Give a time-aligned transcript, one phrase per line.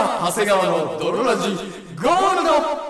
[0.00, 2.80] 山長谷川の泥ラジゴールド。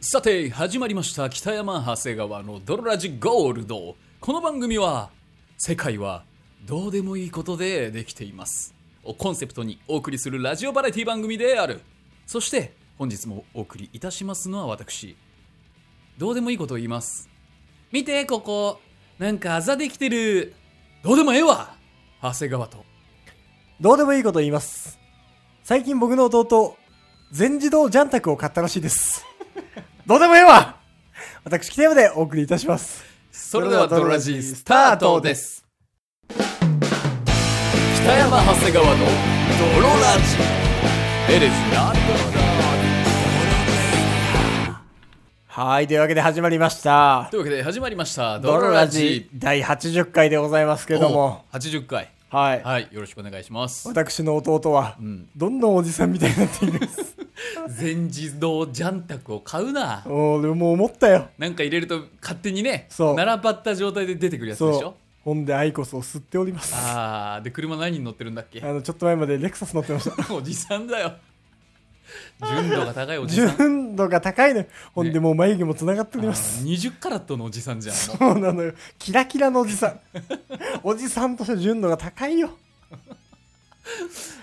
[0.00, 3.94] さて始まりました北山長谷川の泥ラジゴールド。
[4.18, 5.10] この番組は
[5.56, 6.24] 世界は
[6.66, 8.74] どうでもいいことでできています。
[9.04, 11.80] をコンセプトにお送りするラジオバラエティ番組である。
[12.26, 15.16] そして本日もお送りいたしますのは私。
[16.18, 17.29] どうでもいいことを言います。
[17.92, 18.80] 見てここ。
[19.18, 20.54] なんかあざできてる。
[21.02, 21.74] どうでもええわ。
[22.22, 22.84] 長谷川と。
[23.80, 24.98] どうでもいいこと言います。
[25.64, 26.76] 最近僕の弟、
[27.32, 29.26] 全自動ジャンタクを買ったらしいです。
[30.06, 30.76] どうでもええわ。
[31.42, 33.04] 私、北山でお送りいたします。
[33.32, 35.64] それではドロラジスタートです。
[36.28, 40.16] 北山長谷川のドロラ
[41.28, 41.34] ジ。
[41.34, 41.99] エレス
[45.52, 47.38] はい、というわけで始まりましたと。
[47.38, 52.62] いうわけで始まりましたドロラジ第80回でございますけれども、お80回はい。
[52.62, 57.16] はいよろしくお願いします私の弟は、んどんどんおじさんみたいになっています。
[57.68, 61.30] 全自動ジャンタクを買うな俺もう思ったよ。
[61.36, 64.80] なんか入れると勝手にねそう並ばった状態で出てくるやつでしょ？
[64.80, 64.94] そう。
[65.24, 66.72] ほんでアイコスを吸っております。
[66.76, 68.62] ああで車何に乗ってるんだっけ？
[68.62, 70.14] あの、ちょっと前までレクサス乗ってました。
[70.32, 71.14] おじさんだよ
[72.46, 74.66] 純度が高いおじさん純度が高いのよ。
[74.94, 76.64] ほんでもう眉毛も繋がっておりあます。
[76.64, 78.72] ー20カラットのおじさんじゃんそうなのよ。
[78.98, 80.00] キラキラのおじさん。
[80.82, 82.50] おじさんとして純度が高いよ。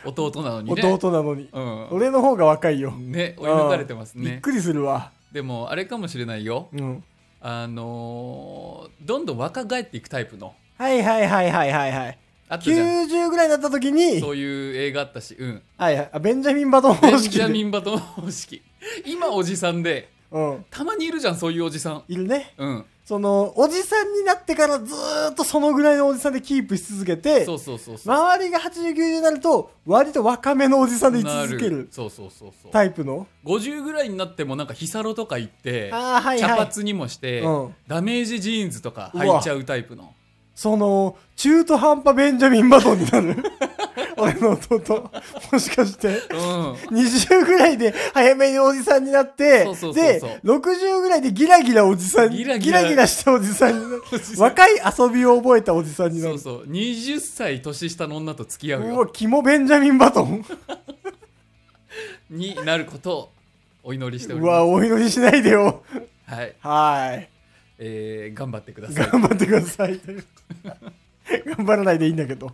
[0.05, 1.49] 弟なのにね弟なのに。
[1.51, 2.91] うん俺の方が若いよ。
[2.91, 5.11] ね追い抜かれてますねびっくりするわ。
[5.31, 7.03] でもあれかもしれないようん。
[7.41, 12.17] あのーどんどん若返っていくタイプのはいはいはいはいはいはい。
[12.49, 16.09] あったじゃん90ぐらいになった時に、そういう映画あったしうんはいはい。
[16.13, 17.43] あベンジャミン・バトンベンジ方式で。
[17.45, 18.61] ャミンバトン方式
[19.05, 20.65] 今おじさんでうん。
[20.69, 22.53] たまにいるじゃんそういうおじさんいるね。
[22.57, 33.25] うんその、おじさんになってからずーっとそのぐらいのおじさんでキープし続けて、そうそうそうそう周りが80、90になると、割と若めのおじさんで居続けるそうそうそうそうタイプの。
[33.45, 40.13] 50ぐらいになってもなんかヒサロとか行ってあーはいはい茶髪にもして、うんダメージジーンズとか履いちゃうタイプの？
[40.57, 43.35] その、中途半端ベンジャミン・バトンになる。
[44.17, 45.11] 俺の弟。
[45.51, 46.07] もしかして。
[46.07, 46.17] うん
[46.97, 54.03] 20ぐらいで早めにおじさんになって、そうそうそうでそう、60ぐらいでギラギラおじさんに、ギラギラギラしたおじさんになる
[54.35, 56.39] 若い遊びを覚えたおじさんになる。
[56.39, 60.43] そうそう20歳年下の女と付き合ううわ、よキモベンジャミン・バトン。
[62.31, 63.29] になることを
[63.83, 65.83] お祈りしておりうわ、ますお祈りしないでよ。
[66.25, 67.29] はい、はい。
[67.79, 69.99] えー、頑張ってください頑張ってください。
[71.57, 72.51] 頑張らないでいいんだけど。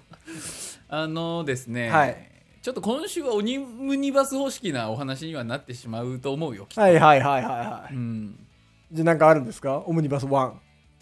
[0.89, 2.29] あのですね、はい
[2.61, 7.93] ちょっと今週はオニムニバス方式なお話にはなってしまうと思うよ、きっとはいはいはいはいはい。
[7.93, 8.39] うん
[8.89, 9.79] じゃあなんかあるんですか？
[9.79, 10.53] オムニバス1。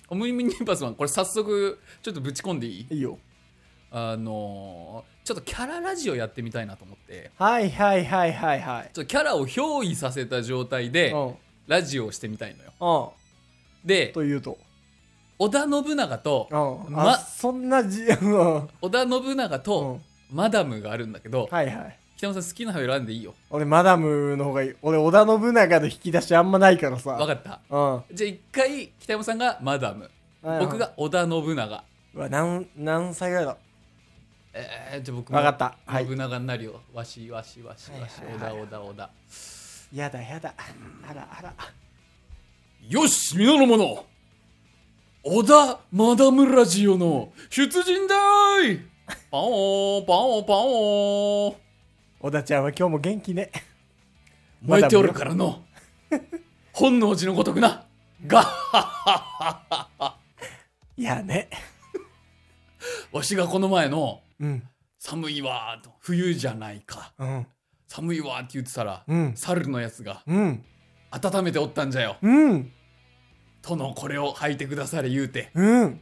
[0.09, 2.95] オムニバスはこれ早速ちょっとぶち込んでいい？
[2.95, 3.19] いいよ。
[3.91, 8.83] あのーちょっとキャララジオやってみたいなと思ってはいはいはいはいはい。
[8.85, 11.35] ちょっとキャラを憑依させた状態でうん。
[11.67, 13.13] ラジオをしてみたいのよ
[13.83, 13.87] うん。
[13.87, 14.57] でというと。
[15.43, 16.93] 織田信長とうん。
[16.93, 17.79] まあ、そんな。
[17.79, 18.07] 織
[18.91, 21.97] 田信長うとんマダムがあるんだけど、はいはい。
[22.15, 24.75] 北山さん好きな方選んでいいよ俺、マダムの方がいい。
[24.83, 27.15] 俺、織田信長の引き出しあんまないからさ。
[27.15, 28.15] 分かったうん。
[28.15, 30.09] じゃあ一回北山さんがマダム
[30.59, 33.57] 僕が織田信長うわ、何、何歳ぐらいだ？
[34.53, 39.09] えー、じゃあ僕わかったはい信長になるよわしわしわしわし織田はいはいはい織田織田
[39.93, 40.53] やだやだ。
[41.09, 41.53] あらあら。
[42.89, 44.05] よし皆の者
[45.23, 48.79] 織田マダムラジオの出陣だーい
[49.29, 51.55] パオーパオーパオー
[52.19, 53.51] 小田ちゃんは今日も元気ね。
[54.63, 55.61] 燃えておるからの
[56.73, 57.85] 本能寺のごとくな
[58.25, 58.45] が
[60.97, 61.49] いやね。
[63.11, 64.63] わしがこの前のうん。
[64.97, 67.47] 寒いわーと冬じゃないかうん。
[67.87, 70.65] 寒いわーって言ってたら、うん猿のやつがうん。
[71.11, 72.71] 温めておったんじゃようん。
[73.61, 76.01] 殿これを履いてくだされ言うてうん。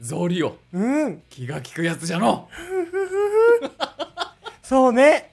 [0.00, 1.22] 草履をうん。
[1.30, 2.48] 気が利くやつじゃの
[4.62, 5.32] そうね。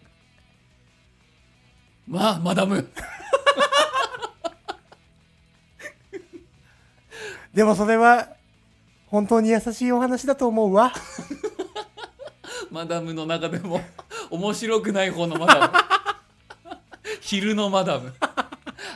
[2.07, 2.89] まあマダム
[7.53, 8.29] でもそれは、
[9.07, 10.93] 本当に優しいお話だと思うわ。
[12.71, 13.81] マダムの中でも
[14.29, 15.73] 面白くない方のマダム
[17.19, 18.13] 昼のマダム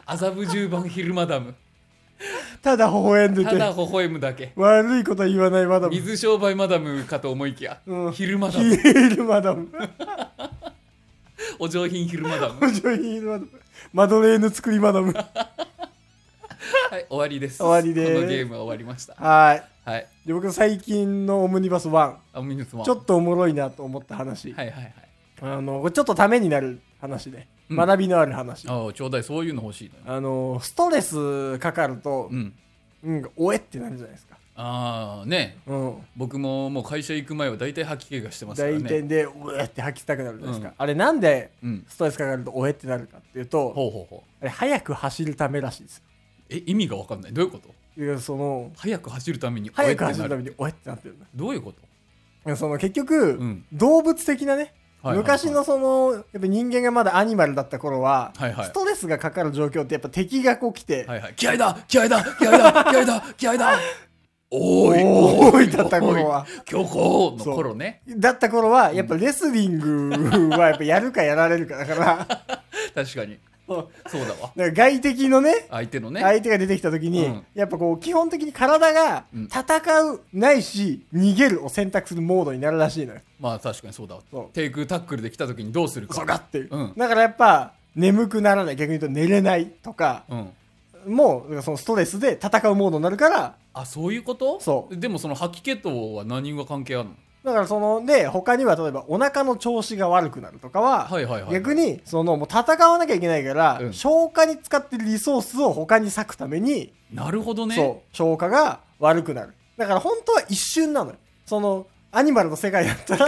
[0.05, 1.53] 麻布十番昼マダム
[2.65, 4.51] ただ微笑んでて、ただ微笑むだけ。
[4.55, 5.93] 悪いことは言わないマダム。
[5.93, 8.11] 水商売マダムかと思いきや、うん。
[8.11, 9.69] 昼マダムヒールマダム。
[11.59, 13.49] お上品昼マダムお上品マダム。
[13.93, 15.13] マドレーヌ作りマダム。
[15.13, 17.57] はい終わりです。
[17.57, 18.13] 終わりです。
[18.15, 19.13] このゲームは終わりました。
[19.13, 19.63] はい。
[19.87, 20.07] はい。
[20.25, 24.53] で、僕最近のオムニバス1、あミニスモちょっとおもろいなと思った話。
[24.53, 24.93] はいはいはい。
[25.41, 28.67] あの、ちょっとためになる話で、うん学びのある話。
[28.67, 32.53] ああちょうだいそういうの欲しいのよあの、ストレスかかるとう、ん。
[33.03, 34.37] うん、おえってなるじゃないですか。
[34.55, 35.57] ああね。
[35.67, 35.97] うん。
[36.15, 38.79] 僕ももう会社行く前は大体吐き気がしてますからね。
[38.79, 40.69] 大体で、うえって吐きたくなるじゃないですか。
[40.69, 40.75] うん。
[40.77, 41.85] あれなんでうん。
[41.87, 44.29] ストレスかかるとおえってなるかっていうと、ほうほうほう。
[44.41, 46.03] あれ早く走るためらしいですよ。
[46.49, 47.33] え意味が分かんない。
[47.33, 47.73] どういうこと？
[48.01, 51.25] いや、その、早く走るために早く走るためめにおえってなってるんだ。
[51.35, 51.81] どういうこと？
[52.47, 53.65] いやその結局、うん。
[53.73, 54.73] 動物的なね、
[55.13, 58.65] 昔のそのやっぱ人間がまだアニマルだった頃は、はいはい。
[58.65, 61.33] ストレスがかかる状況ってやっぱ敵がこう来て、はいはい。
[61.35, 63.79] 気合だ気合だ気合だ気合だ気合だ。
[64.51, 66.45] おーいおーいだった頃は。
[66.47, 66.61] おい。
[66.65, 68.01] 強行の頃ね。
[68.07, 72.27] だった頃はやっぱレスリングはやっぱやるかやられるかだから。
[72.95, 74.35] 確かに そうだわ。
[74.41, 76.21] だから外敵のね相手のね。
[76.21, 77.45] 相手が出てきた時に、うん。
[77.53, 79.43] やっぱこう基本的に体がうん。
[79.45, 83.21] 戦うないし逃げるを選択するモードになるらしいのよ。
[83.39, 84.21] まあ確かにそうだわ。
[84.31, 84.45] そう。
[84.53, 86.13] 低空タックルで来た時にどうするか。
[86.13, 86.93] そっていう、うん。
[86.95, 88.75] だからやっぱ眠くならない。
[88.75, 90.25] 逆に言うと寝れないとか。
[90.29, 90.49] うん。
[91.15, 94.59] もうだからそのストレスで戦うモードになるからあそういうこと？
[94.59, 94.97] そう。
[94.97, 97.15] でもその吐き気とは何が関係あるの？
[97.45, 101.07] だからそので他には例えばお腹の調子が悪くなるとかは、
[101.51, 103.93] 逆にそのもう戦わなきゃいけないから、うん。
[103.93, 107.75] 消化に使ってるリソースを他に割くために、なるほどね。
[107.75, 109.53] そう消化が悪くなる。
[109.77, 111.17] だから本当は一瞬なのよ。
[111.45, 113.27] そのアニマルの世界だったら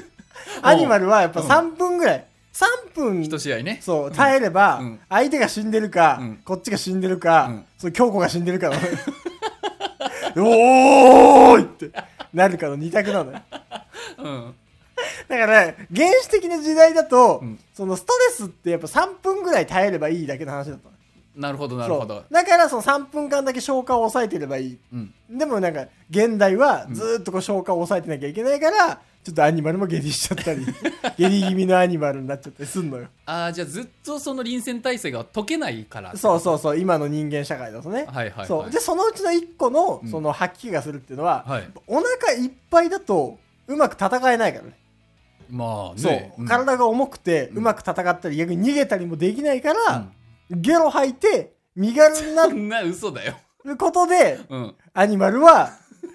[0.62, 3.80] アニマルはやっぱ3分ぐらい、3分一試合ね。
[3.82, 5.00] そう耐えれば、うん。
[5.10, 6.36] 相手が死んでるか、うん。
[6.42, 7.64] こっちが死んでるか、うん。
[7.76, 8.76] その京子が死んでるかの。
[10.42, 11.90] おーいって
[12.32, 13.40] なるかの二択なのよ。
[14.18, 14.54] うん。
[15.28, 17.58] だから、原始的な時代だと、うん。
[17.74, 20.91] そのストレスってやっぱ3分ぐらい耐えればいいだけの話だったの
[21.36, 22.24] なるほどなるほど。
[22.30, 24.78] だからその3分間だけ消化を抑えてればいい。
[24.92, 25.14] うん。
[25.30, 30.66] でもなんか現代はずーっとこう消化を抑えてなきゃいけないから、ちょっとアニマルも下痢しちゃったり
[31.16, 33.06] 下痢気味のアニマルになっちゃったりすんのよ。
[33.24, 36.78] ああじゃあずっとその臨戦態勢が解けないからそうそうそう。
[36.78, 38.46] 今の人間社会だとね、はいはいはい。
[38.46, 38.70] そう。
[38.70, 40.10] でそのうちの1個のうん。
[40.10, 41.70] その吐き気がするっていうのは、はい。
[41.86, 43.38] お腹いっぱいだと
[43.68, 44.76] うまく戦えないからね。
[45.48, 46.44] まあそう、ねん。
[46.46, 50.06] 体が重くてうんうまく戦ったり逆に逃げたりもできないから、
[50.52, 53.34] ゲロ吐いて身軽になそんな嘘だよ。
[53.64, 54.74] ることでうん。
[54.92, 55.70] アニマルは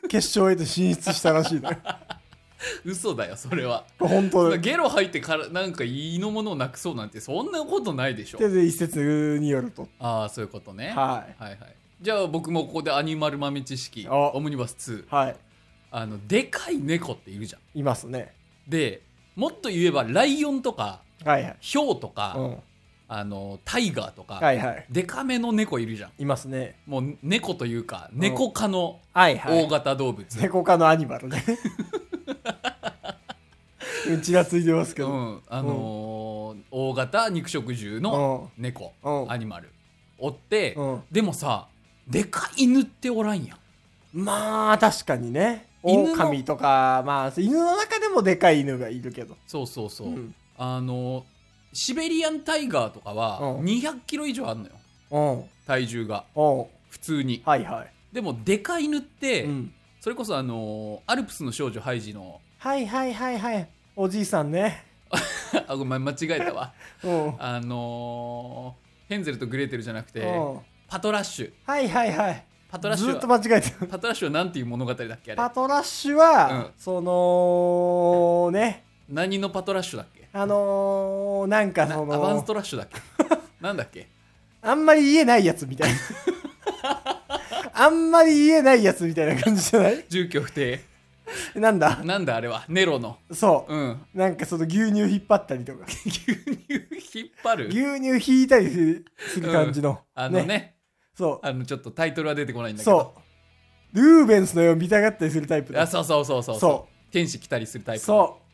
[0.09, 1.77] 決勝へと進出したらしいのよ
[2.85, 3.85] 嘘だよそれは。
[3.99, 4.49] 本当。
[4.49, 8.37] でゲロ吐いてからなんか胃のものをなくそうなんてそんなことないでしょ。
[8.37, 9.87] で一説によると。
[9.99, 10.87] ああそういうことね。
[10.89, 11.43] はい。
[11.43, 11.57] はいはい。
[12.01, 15.35] じゃあ僕もここでアニマル豆知識あオムニバス2はい。
[15.89, 17.79] あのでかい猫っているじゃん。
[17.79, 18.33] いますね。
[18.67, 19.01] で
[19.35, 21.57] もっと言えばライオンとかはいはい。
[21.59, 22.57] ヒョウとか、うん
[23.09, 24.85] あのタイガーとか、はいはい。
[24.89, 26.11] でかめの猫いるじゃん。
[26.19, 26.75] いますね。
[26.85, 29.63] もう猫というか猫科のはいはい。
[29.65, 31.43] 大型動物、猫科のアニマルね。
[34.07, 39.31] うんちらついてますけど、うんあのー大型肉食獣の猫、うん。
[39.31, 39.69] アニマル。
[40.17, 41.03] おって、うん。
[41.11, 41.67] でもさ
[42.07, 43.57] でかい犬っておらんやん。
[44.13, 45.67] まあ確かにね。
[45.83, 49.37] 犬の狼とかまあ犬の中でもでかい犬がいるけど。
[49.47, 50.35] そうそうそう、うん。
[50.57, 51.23] あのー
[51.77, 53.65] シベリアンタイガーとかはうん。
[53.65, 54.71] 200キロ以上あるのよ。
[55.11, 55.43] うん。
[55.67, 56.25] 体重が。
[56.35, 56.65] うん。
[56.89, 57.43] 普通に。
[57.45, 63.69] はいはい、でもでかい犬って、うん、それこそあのーアルプスの少女ハイジのはいはいはいはい。
[63.95, 64.85] おじいさんね。
[65.67, 66.73] あごめん間違えたわ。
[67.05, 67.35] うん。
[67.37, 70.59] あのーヘンゼルとグレーテルじゃなくてうん。
[70.87, 71.51] パトラッシュ。
[71.63, 72.43] はいはいはい。
[72.71, 75.35] パトラッシュずっとは間違えてるパトラッシュはなんていう物語だっけあれ。
[75.35, 76.71] パトラッシュは、うん。
[76.75, 78.83] そのね。
[79.07, 80.16] 何のパトラッシュだっけ？
[80.39, 82.99] あのー、なんかなそアバンスのトラッシュだっけ？
[83.59, 84.07] なんだっけ？
[84.61, 85.97] あんまり言えないやつみたいな。
[87.73, 90.05] あんまり言えないやつみたいな感じじゃない？
[90.09, 90.79] 住居不定。
[91.55, 91.97] なんだ？
[92.03, 92.65] なんだあれは？
[92.69, 93.17] ネロの。
[93.31, 94.01] そう、うん。
[94.13, 95.85] なんかその牛乳引っ張ったりとか。
[95.87, 96.27] 牛乳
[97.19, 97.67] 引っ張る？
[97.69, 98.69] 牛乳引いたり
[99.17, 100.75] する感じの、あのね。
[101.17, 102.99] そあのちょっとタイトルは出てこないんうだけど。
[102.99, 103.13] そ
[103.95, 103.97] う。
[103.97, 105.81] ルーベンスの絵を見たがったりするタイプだ。
[105.81, 108.46] あそうそうそうそうそ天使来たりするタイプそう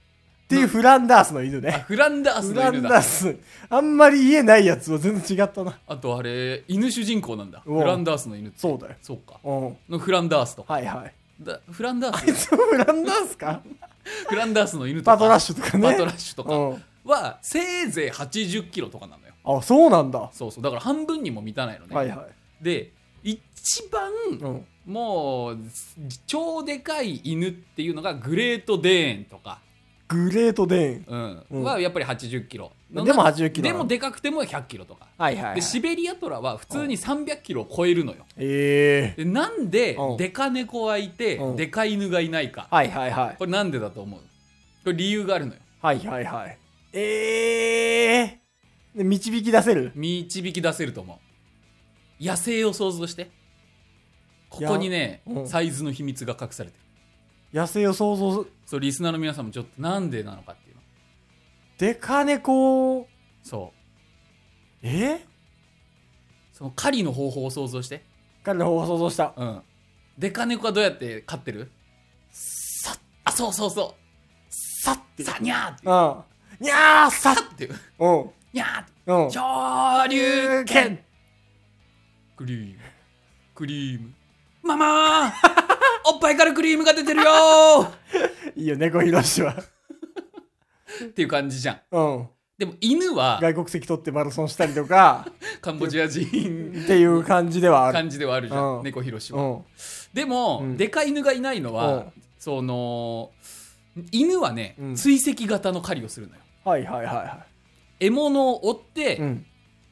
[0.43, 3.37] っていうフランダースの犬あねフランダースフランの犬だダース。
[3.69, 5.79] あんまり言えないやつは全然違ったな。
[5.87, 7.61] あとあれ犬主人公なんだ。
[7.61, 8.59] フランダースの犬って。
[8.59, 8.95] そうだよ。
[9.01, 9.39] そうか。
[9.43, 9.49] う。
[9.49, 10.63] んのフランダースと。
[10.63, 11.13] かはいはい。
[11.41, 13.61] だフランダーあいスフランダースか？
[14.29, 15.17] フランダースの犬とか。
[15.17, 15.91] パトラッシュとかね。
[15.91, 16.55] パトラッシュとか。
[16.55, 16.73] う。
[16.73, 19.33] んはせいぜい80キロとかなのよ。
[19.59, 20.29] あそうなんだ。
[20.33, 20.63] そうそう。
[20.63, 22.27] だから半分にも満たないのね、はいは
[22.61, 22.63] い。
[22.63, 22.91] で
[23.23, 24.65] 一番うん。
[24.85, 25.57] もう
[26.27, 29.59] 超でかい犬っていうのがグレートデーンとか
[30.07, 31.05] グレートデーン。
[31.07, 31.45] うん。
[31.49, 31.63] うん。
[31.63, 32.71] はやっぱり80キロ。
[32.91, 33.63] でも80キロ。
[33.63, 35.07] でもでかくても100キロとか。
[35.17, 35.55] はいはい、はい。
[35.55, 38.25] でシベリアトラは普通に300キロを超えるのよ。
[38.37, 39.23] ええ。
[39.23, 40.17] でなんでうん。
[40.17, 41.55] デカ猫がいてうん。
[41.55, 42.67] デカ犬がいないか。
[42.69, 43.35] はいはいはい。
[43.37, 44.19] これなんでだと思う？
[44.19, 44.25] こ
[44.91, 45.59] れ理由があるのよ。
[45.81, 46.57] はいはいはい。
[46.93, 48.39] ええ。
[48.95, 49.91] で導き出せる？
[49.95, 51.19] 導き出せると思
[52.21, 52.23] う。
[52.23, 53.31] 野生を想像して。
[54.49, 56.82] ここにねサイズの秘密が隠されてる
[57.53, 58.43] 野生を想像。
[58.43, 60.81] すそうリスナーの皆さんもちょっとなんでなのかっていうの。
[61.77, 63.07] デカ猫、
[63.43, 63.73] そ
[64.83, 64.87] う。
[64.87, 65.25] え？
[66.51, 68.03] その狩りの方法を想像して。
[68.43, 69.33] 彼の方を想像した。
[69.35, 69.61] うん。
[70.17, 71.71] デカ猫はどうやって飼ってる？
[72.31, 74.01] さっ、あそうそうそう。
[74.49, 75.23] さって。
[75.23, 76.63] さにゃーってう。
[76.63, 76.65] ん。
[76.65, 77.35] にゃーさっ。
[77.35, 77.71] さっていう。
[77.99, 78.29] うん。
[78.53, 79.13] にゃーってう。
[79.13, 79.25] ん。
[79.25, 80.99] 恐竜剣
[82.35, 82.79] クリーム。
[83.55, 84.11] クリーム。
[84.63, 85.62] ママー
[86.05, 87.87] おっぱいからクリームが出てるよー
[88.59, 89.55] いいよ、猫ひろしは。
[91.03, 92.27] っていう感じじゃんうん。
[92.57, 95.27] でも犬は外国籍取ってマラソンしたりとか、
[95.61, 96.23] カンボジア人
[96.83, 97.93] っていう感じではある。
[97.93, 99.65] 感じではあるじゃんうん猫ひろしはうん。
[100.13, 102.05] でも、うんでかい犬がいないのうんは
[102.37, 103.31] その
[104.11, 107.45] 犬はね、うん追跡型の狩りをするのよはいはいはいは
[107.99, 109.17] 獲物を追って、い。
[109.17, 109.45] うん。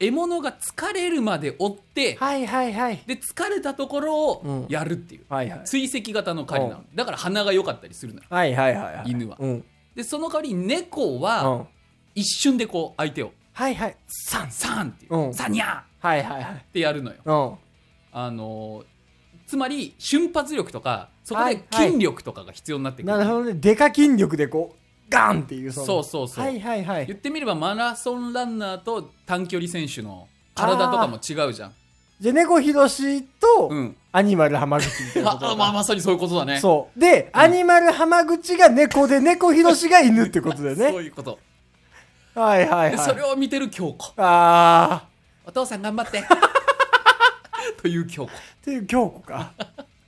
[0.06, 3.02] 獲物が疲れるまで追って、はいはいはい。
[3.06, 5.60] で疲れたところうんをやるっていう、はいはい。
[5.64, 9.10] 追跡型の狩りなのだから鼻が良かったりするのよはいはいはいはい。
[9.10, 9.64] 犬はうん。
[9.94, 11.68] でその代わり猫うはん。
[12.14, 13.96] 一瞬でこう相手をはいはい。
[14.08, 16.64] サンサンっていう、うんサニャーっはいはいはい。
[16.72, 18.18] てやるのようん。
[18.18, 18.84] あのー
[19.44, 23.54] つまり瞬発力とかそこで筋力とかが必要になってくる、なるほどね。
[23.54, 24.76] デカ筋力でこう、
[25.12, 27.06] ガンっていうのそうそうそう、はいはいはい。
[27.06, 31.74] 言ってみればマラソンランナーと短距離選手の体とかも違うじゃん
[32.20, 37.00] じゃあ、猫ひろしと、うんアニマル浜口みたいなことだあ あまあまさにそういうことだねそう。
[37.00, 40.88] で、アニマル浜口が猫で、猫ひろしが犬ってことだよね。
[40.92, 41.38] そういうこと、
[42.34, 42.90] はいはいはい。
[42.90, 45.04] でそれを見てる京子あ
[45.46, 46.22] お父さん頑張って
[47.80, 48.34] という京子ー。
[48.34, 49.52] っていう京子か。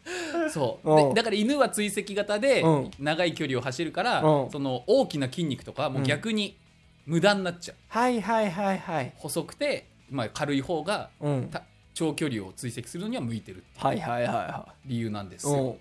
[0.50, 6.58] そう うだから犬は追跡型でうん長い距離を走るから、うんその大きな筋肉とかはもう逆に
[7.06, 9.12] 無駄になっちゃう、はいはいはいはい。
[9.16, 11.48] 細くて、まあ、軽い方がうん。
[11.50, 11.62] た
[11.94, 15.50] 長距離を追跡するのには向いてるはいはいはいは理由なんですい。
[15.52, 15.78] うよ、ん。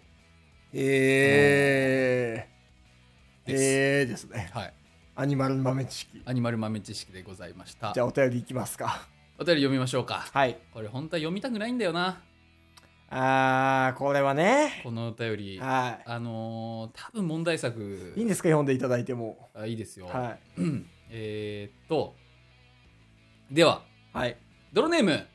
[0.74, 3.52] えー。
[3.52, 4.50] ですえーですね。
[4.54, 4.74] はい
[5.16, 6.22] アニマル豆知識。
[6.26, 9.08] アニマル豆知識でございましたじゃあお便りいきますか。
[9.38, 10.58] お便り読みましょうかはい。
[10.74, 12.22] これ本当は読みたくないんだよな
[13.16, 14.82] あー、これはね。
[14.84, 18.20] このお便りはあのー多分問題作い。
[18.20, 19.50] いいんですか読んでいただいても。
[19.54, 22.16] あいいですよ、はうん えーっと
[23.52, 23.84] では
[24.16, 24.38] いはい。
[24.74, 25.28] ドロネーム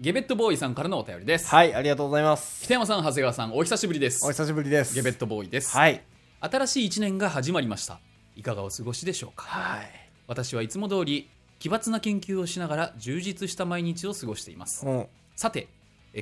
[0.00, 2.62] ゲベットボーイさんからのお便りです、はい、ありがとうございます。
[2.64, 4.94] 北山さん長谷川さんお久しぶりですお久しぶりです。
[4.94, 6.02] ゲベットボーイです、はい。
[6.40, 8.00] 新しい一年が始まりました
[8.36, 9.44] いかがお過ごしでしょうか？
[9.46, 9.90] はい。
[10.26, 15.06] 私はいつも通り奇抜な研究をしながら充実した毎日を過ごしていますうん。
[15.36, 15.68] さてえ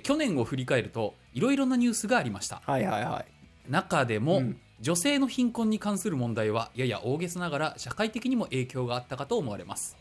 [0.01, 3.71] 去年を振り返るといろいろなニュースがありましたはいはいはい。
[3.71, 9.97] 中でも、うん女性の貧困に関する問題はやや大げさながら社会的にも影響があったかと思われます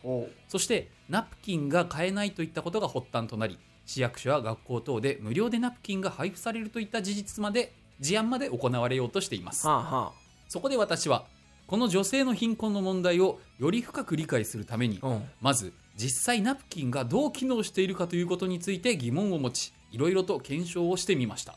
[0.47, 10.11] そしてナプキンが買えないといったことが発端となり市役所や学校等で無料でナプキンが配布されるといった事実まで事案まで行われようとしていますはあは
[10.47, 11.25] そこで私は
[11.67, 15.07] この女性の貧困の問題をより深く理解するためにあ。
[15.07, 15.23] うん。
[15.39, 21.55] まず実際ナプキンがどう機能しているかということについて疑問を持ちいろいろと検証をしてみました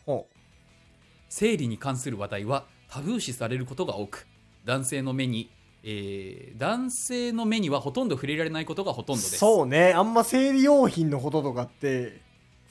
[1.29, 4.27] 生理に関する話題はタブー視されることが多く
[4.65, 5.51] 男性の目に、
[5.83, 9.93] えー男性の目にはほとんど触れられないことがほとんどですそうね。
[9.93, 12.21] あんま生理用品のこととかって、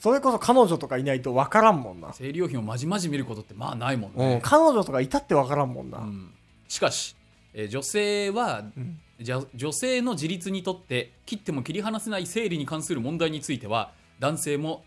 [0.00, 2.12] それこそ彼女とかいないと分からんもんな。
[2.12, 4.18] 生理用品をまじまじ見ることってまあないもんうん。
[4.18, 5.98] ね、彼女とかいたって分からんもんな。
[5.98, 6.30] うん
[6.66, 7.14] しかし、
[7.52, 8.98] えー女性はうん。
[9.20, 14.84] じゃ女性の自立にとって切っても切り離せない生理に関する問題については男性も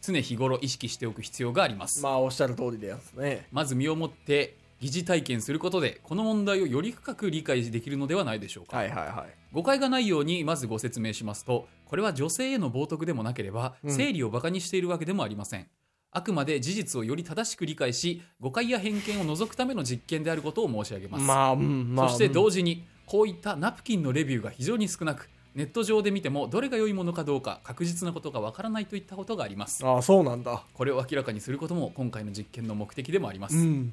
[0.00, 3.46] 常日頃意識しておく必要があります、まあ、おっしゃる通りですね。
[3.52, 9.34] まず身をもって疑似体験することでこの問題をより深く理解できるのではないでしょうか、はいはいはい。
[9.52, 15.66] 誤解がないようにまずご説明しますとこれは女性への冒涜でもなければ、うん生理をバカにしているわけでもありません
[16.10, 22.08] あくまで事実をより正しく理解し誤解や偏見を除くための実験であることを申し上げます、まあ、うん、まあ。
[22.08, 25.28] そして同時時にこういったナプキンのレビューが非常に少なく
[25.58, 30.62] ネット上で見てもどれが良いものかどうか確実なことがわからないといったことがありますああ、そうなんだ。
[30.72, 33.92] これを明らかにすることも今回の実験の目的でもあります、うん。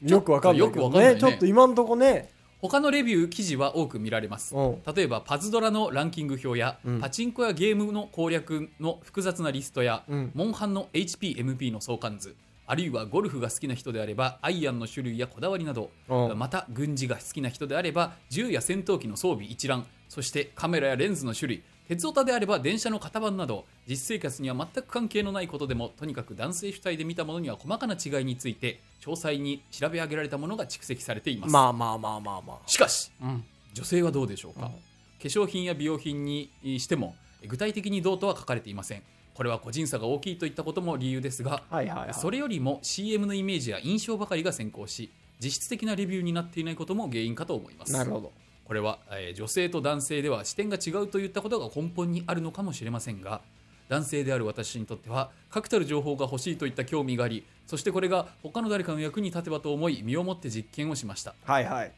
[0.00, 0.80] よくわかんないけどね。
[0.80, 2.30] よくわかんないねちょっと今んとこね。
[2.60, 4.82] 他のレビュー記事は多く見られますうん。
[4.94, 10.30] 例えばパズドラのランキング表や、うんパチンコやゲームの攻略の複雑なリストや、うん。
[10.34, 12.36] モンハンの HPMP の相関図
[12.72, 16.38] あるいはゴルフが好きな人であればアイアンの種類やこだわりなどうん。
[16.38, 33.26] また軍事が好きな人であれば銃や戦闘機の装備一覧そしてカメラやレンズの種類鉄オタであれば電車の型番など実生活には全く関係のないことでもとにかく男性主体で見たものには細かな違いについて詳細に調べ上げられたものが蓄積されています、まあまあまあまあましかしあ。
[33.26, 33.44] うん。
[33.74, 34.70] 女性はどうでしょうか、うん。
[34.70, 34.78] 化
[35.20, 39.02] 粧品や美容品にしても具体的にどうとは書かれていません
[39.34, 42.14] これは個人差が大きいといったことも理由ですがはいはいはい。
[42.14, 45.10] それよりも CM のイメージや印象ばかりが先行し
[45.40, 48.32] 実質的なレビューになっていないことも原因かと思いますなるほど。
[48.64, 53.40] これは、えー女性と男性では視点が違うといったことが根本にあるのかもしれませんが
[53.88, 61.92] 男性である私にとっては確たる情報が欲しいといった興味がありそしてこれが他の誰かの役に立てばと思い身をもって実験をしましたはいはい。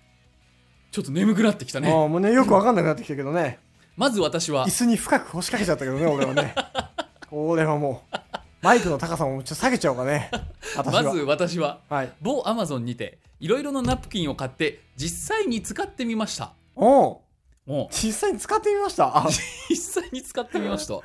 [0.90, 3.58] ちょっと眠くなってきたねもうね、よくわかんなくなってきたけどね。
[3.96, 6.54] まず私は椅子に深く腰掛けちゃったけどね、俺はね。
[7.34, 8.16] これはもう、
[8.62, 10.30] マイクの高さもちょっと下げちゃおうかね。
[10.86, 12.12] まず私ははい。
[12.22, 16.52] 某アマゾンにていろいろなナプキンを買って実際に使ってみました。
[16.76, 17.18] おう。
[17.66, 17.94] もう。
[17.94, 19.16] 実際に使ってみました？
[19.18, 19.26] あ、
[19.68, 21.00] 実際に使ってみました。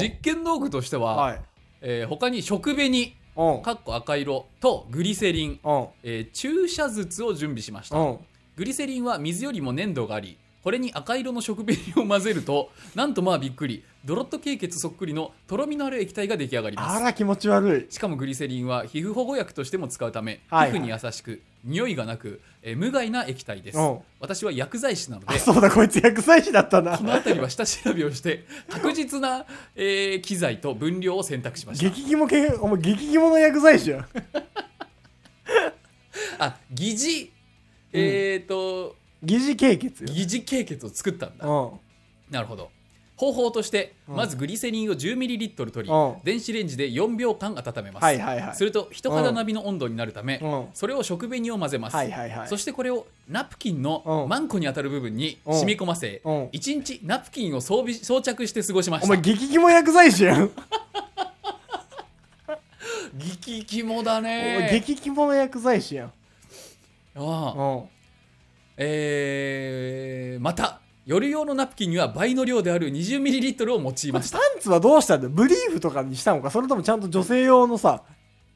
[0.00, 1.40] 実験道具としては、はい。
[1.82, 3.14] えー他に食紅
[3.62, 5.60] かっこ赤色とグリセリン、
[6.02, 7.96] えー注射筒を準備しました。
[8.56, 17.92] グリセリンは水よりも粘度がありこれに赤色の食紅を混ぜるとなんとまあびっくりドロッと経血そっくりのとろみのある液体が出来上がりますあら気持ち悪い。
[17.92, 27.04] しかもグリセリンは皮膚保護薬としても使うため、はい皮膚に優しく匂いがなく、えー無害な液体ですうん私は薬剤師なのであ、そうだ、こいつ薬剤師だったなこ。
[27.04, 34.06] の辺りは下調べをして確実な、えー機材と分量を選択しました激肝系、お前激肝の薬剤師やん。
[36.38, 37.30] あ疑似
[37.92, 40.08] えっ、と疑似経血よ。
[40.12, 41.70] 疑似経血を作ったんだうん。
[42.30, 42.70] なるほど
[43.16, 44.16] 方法として、うん。
[44.16, 46.16] まずグリセリンを 10ml 取り、うん。
[46.24, 48.56] 電子レンジで4秒間温めます、はいはいはい。
[48.56, 50.66] すると人肌並みの温度になるため、うん。
[50.74, 52.48] それを食紅を混ぜます、はいはいはい。
[52.48, 54.28] そしてこれをナプキンのうん。
[54.28, 56.46] マンコに当たる部分に染み込ませ、うん。
[56.46, 60.50] 1日ナプキンを装備装着して過ごしまお前した激肝薬剤師やん。
[63.16, 66.12] 激肝だお前ね激肝の薬剤師やん。
[67.16, 67.62] ああ。
[67.62, 67.84] うん。
[68.76, 74.38] えーまた夜用のナプキンには倍の量である 20ml を用いました。
[74.38, 75.30] パンツはどうしたんだよ。
[75.30, 76.50] ブリーフとかにしたのか。
[76.50, 78.02] それともちゃんと女性用のさ、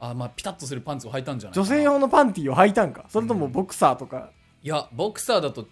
[0.01, 3.05] あまあピタッとするパンツを履いたんじゃないか女な性用のパンティーを履いたんか。
[3.09, 4.31] それともボクサーとか。
[4.63, 5.67] いやボクサーだと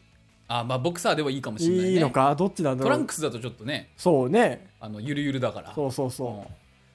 [0.48, 1.92] あまあボクサーではいいかもしれないね。
[1.92, 2.34] いいのか？
[2.34, 2.92] どっちなんだろう。
[2.92, 3.90] トランクスだとちょっとね。
[3.96, 4.68] そうね。
[4.78, 5.72] あのゆるゆるだから。
[5.74, 6.08] そうそうう。
[6.08, 6.10] ん。
[6.10, 6.46] そ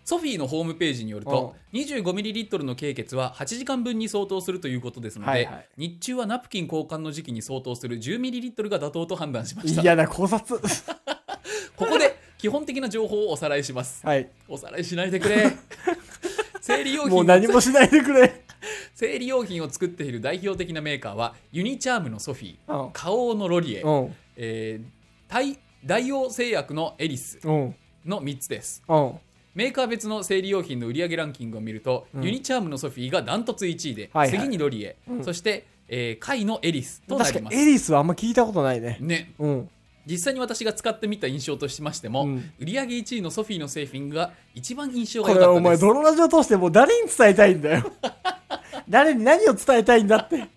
[0.04, 9.68] ソフィーのホームページによると 25ml の経血は8時間分に相当するということですので、はいはい日中はナプキン交換の時期に相当する 10ml が妥当と判断しまう。
[9.68, 10.60] した嫌な考察。
[11.76, 14.30] ここで基本的な情報をおさらいしますはい。
[14.48, 15.52] おさらいしないでくれ
[16.62, 18.44] 生理用品もう何もしないでくれ。
[18.94, 22.92] 生理用品を作っている代表的なメーカーはユニチャームのソフィーうん。
[22.92, 24.16] 花王のロリエ、うん。
[24.36, 27.76] えー大大王製薬のエリスうん。
[28.06, 29.14] の3つですうん。
[29.54, 38.98] メーカー別の生理用品の売上ランキングを見ると、うんユニチャームのソフィーがダントツ1位で、はいはい次にロリエ、うんそして、えー、カイのエリスとなりますにエリスはあんま聞いたことないね。
[39.02, 39.70] ねうん。
[40.06, 47.92] 実際に私が使ってみた印象としましても、うん売上1位のソフィーの製品が一番印象がこれお前良かったですドロラジオ通してもう誰に伝えたいんだよ。
[48.88, 50.48] 誰に何を伝えたいんだって。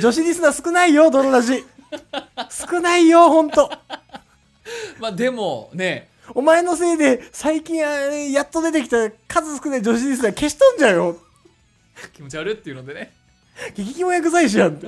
[0.00, 1.64] 女子リスナー少ないよ、ドロラジ。
[2.50, 3.70] 少ないよ、ほんと。
[4.98, 11.18] まあでもねお前のせいで最近やっと出てきた数少ない女子リスナー消しとんじゃうよ。
[12.12, 13.12] 気持ち悪いっていうのでね
[13.74, 14.86] 激肝薬剤師やんって。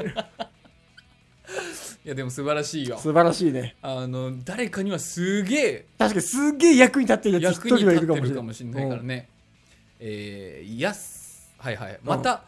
[2.04, 3.76] いやでも素晴らしいよ素晴らしいね。
[3.82, 8.88] あの誰かにはすげえ確かにすっげえ役に立ってるやつ一役に立ってるるかもしれない。
[8.88, 9.28] からね、
[9.98, 12.44] えー、やすはいはいまた、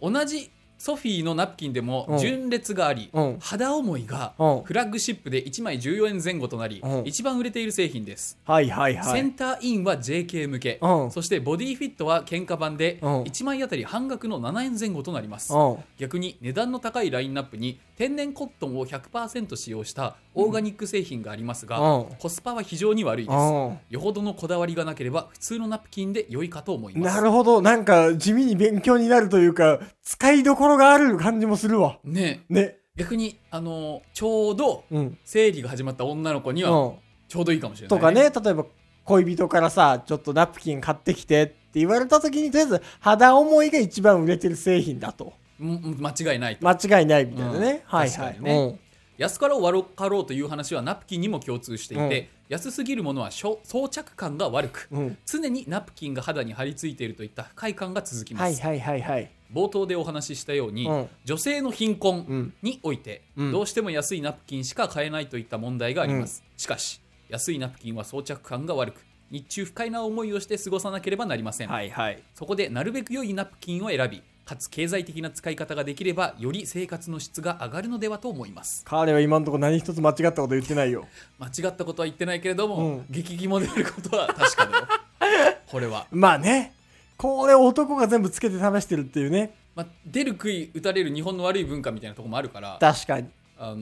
[0.00, 2.18] 同じソフィーのナプキンでもうん。
[2.18, 3.36] 順列があり、うん。
[3.40, 4.62] 肌思いがうん。
[4.62, 7.02] フラッグシップで1枚14円前後となり、うん。
[7.04, 9.12] 一番売れている製品です、はいはいはい。
[9.12, 11.10] センターインは JK 向け、うん。
[11.10, 13.22] そしてボディフィットは喧嘩版でうん。
[13.24, 15.76] 1枚あたり半額の7円前後となります、うん。
[15.98, 23.38] 逆に値段の高いラインナップに天然コットンを100%使用したオーガニック製品がありますが、うんコスパは非常に悪いです、う
[23.70, 27.60] んよほどのこだわりがなければ普通のナプキンで良いかと思いますなるほど。
[27.60, 31.98] なんか地味に勉強になるというか、使いどころがある感じもするわ。
[32.04, 32.76] ねね。
[32.94, 35.18] 逆にあのちょうどうん。
[35.24, 36.92] 生理が始まった女の子にはうん。
[37.26, 38.64] ちょうどいいかもしれない、とかね、例えば
[39.04, 45.32] 恋人からさ、ちょっとナプキン買ってきてって言われた時に、とりあえず肌思いが一番売れてる製品だと。
[45.60, 46.68] うん間違いないと。
[46.68, 47.58] 間違いないみたいなね。
[47.58, 47.62] うん。
[47.62, 48.10] はいはい。
[48.10, 48.78] 確かにね。
[49.18, 52.26] 安かろう悪かろうという話はナプキンにも共通していて、うん。
[52.50, 55.18] 安すぎるものはしょ装着感が悪く、うん。
[55.26, 59.30] 常にナプキンが肌に張り付いているといった不快感が続きます、はいはいはいはい。
[59.52, 61.08] 冒頭でお話ししたように、うん。
[61.24, 62.54] 女性の貧困うん。
[62.62, 63.52] において、うん。
[63.52, 72.22] どうしても安いナプキンしか買えないといった問題があります、しかし安いナプキンは装着感が悪く日中不快な思いをして過ごさなければなりません、はいはい。
[72.34, 81.06] そこでなるべく良いナプキンを選びかつ経済的な使い方ができればより生活の質が上がるのではと思います彼は今のところ何一つ間違ったこと言ってないよ。
[81.38, 84.86] 間違ったことは言ってないけれども、うん激疑も出ることは確かだよ
[85.70, 86.72] これは、まあね。
[87.18, 89.52] これ男が全部つけて試してるっていうね。
[89.74, 93.28] まあ、出る杭打たれる日本の悪い文化みたいなところもあるから確かに。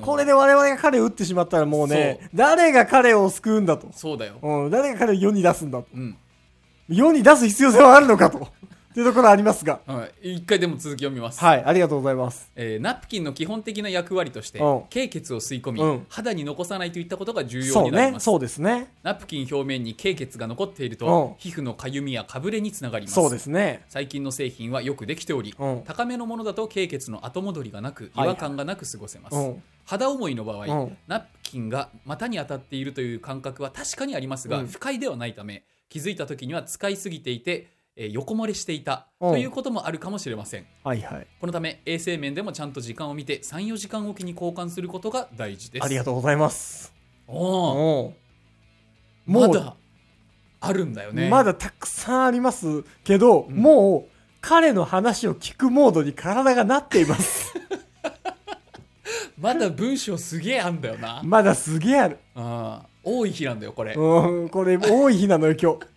[0.02, 3.88] これで我々が彼を打ってしまったらもうねそ、誰が彼を救うんだと。
[3.92, 5.86] そうだよ、うん、誰が彼を世に出すんだと。
[5.94, 6.16] うん
[6.88, 8.48] 世に出す必要性はあるのかと。
[8.96, 9.80] っていうところありますが。
[9.86, 12.50] はい、一回でも続き読みます、はい、ありがとうございます。
[12.56, 14.82] えーナプキンの基本的な役割としてうん。
[14.88, 16.06] 経血を吸い込み、うん。
[16.08, 18.90] 肌に残さないといったことが重要そうね、になります、そうですね。
[19.02, 21.34] ナプキン表面に経血が残っていると、うん。
[21.36, 23.14] 皮膚のかゆみやかぶれにつながります。
[23.16, 23.84] そうですね。
[23.90, 25.82] 最近の製品はよくできており、うん。
[25.84, 28.28] 高めのものだと経血の後戻りがなく違はい。
[28.28, 29.62] 和感がなく過ごせます、うん。
[29.84, 30.96] 肌思いの場合、うん。
[31.06, 34.66] ナプキンが股に当たっているという感覚は確かにありますが、うん。
[34.68, 39.32] 不快ではないため気づいた時には使いすぎていて、えー横漏れしていたうん。
[39.32, 40.66] ということもあるかもしれません。
[40.84, 41.26] はいはい。
[41.40, 45.84] このため衛生面でもちゃんと時間を見て34時間おきに交換することが大事です。
[45.84, 46.92] ありがとうございます。
[47.26, 48.12] おー。
[49.26, 49.32] うん。
[49.32, 49.76] もう、まだ
[50.60, 51.28] あるんだよね。
[51.30, 52.84] まだたくさんあります。
[53.02, 53.54] けど、ん。
[53.54, 57.54] もう、彼の話を聞くモードに体がなっています。
[59.38, 62.18] まだ文章すげえあんだよな、まだすげえある。
[62.34, 62.96] あー。
[63.08, 65.95] 多い日なんだよこれ、うん、これ多い日なのよ、今日。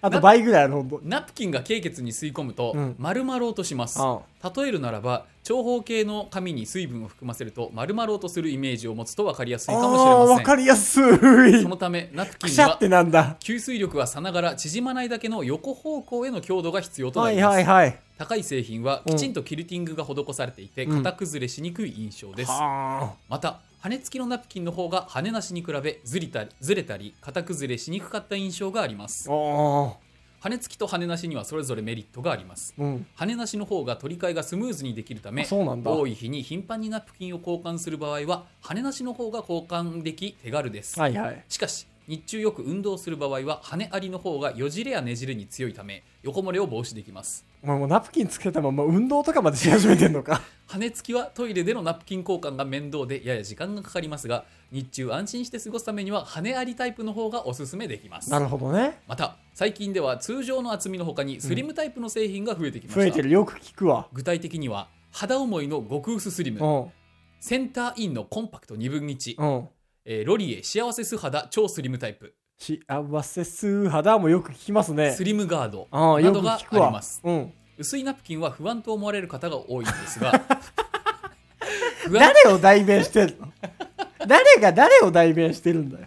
[0.00, 1.00] あと倍ぐらいある、ほんと。
[1.04, 4.20] ナプキンが経血に吸い込むとうん丸まろうとします、あ
[4.56, 11.68] 例えるならば長方形の紙に水分を含ませると丸まろうとするイメージを持つと分かりやすいかもしれませんかりやすいそ。
[11.68, 13.36] のためナプキンにはくしゃってなんだ。
[13.40, 17.98] 吸水力はさながら縮まないだけの横方向への強度が必要となはいります、はいはい。
[18.18, 29.32] 高い製品はきちんとキルティングが施されていてうん型崩れしにくい印象です、はまた羽付きのナプキンの方が羽なしに比べずりたりずれたり型崩れしにくかった印象がありますあ。
[29.34, 29.96] あ
[30.38, 32.82] 羽付きと羽なしにはそれぞれメリットがありますあ。
[32.82, 33.06] うん。
[33.16, 41.44] 羽なしの方が取り替えがスムーズにできるためあそうなんだ多い日に頻繁にナプキンを交換する場合は羽なしの方が交換でき手軽です、はいはい。
[41.48, 50.42] しかし日中よく運動する場合は羽ありの方がよじれやねじれに強いため横漏れを防止できますお前もうナプキンつけたまま運動とかまでし始めてんのか。
[50.66, 59.00] 羽付きはトイレでのナプキン交換が面倒でやや時間がかかりますが日中安心して過ごすためには羽ありタイプの方がおすすめできますなるほどね。
[59.06, 63.30] また最近では通常の厚みの他にスリムタイプの製品が増えてきました、増えてる。
[63.30, 64.08] よく聞くわ。
[64.12, 66.90] 具体的には肌思いの極薄スリムうん。
[67.38, 69.68] センターインのコンパクト2分1、うん。
[70.04, 75.24] えーロリエ幸せ素肌超スリムタイプ幸せ素肌もよく聞きますねス。
[75.24, 76.54] リムガードなどが。
[76.54, 77.52] ありますうん。
[77.76, 80.40] 薄いナプキンは不安と思われる方が多いんですが
[82.12, 83.52] 誰を代弁してるの？
[84.28, 86.06] 誰が誰を代弁してるんだよ。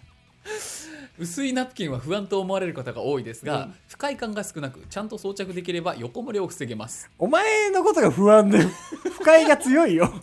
[1.18, 10.14] 薄いナプキンは不安と思われる方が多いですが、うん不快感が少なくちゃんと装着できれば横漏れを防げますお前のことが不安で、不快が強いよ。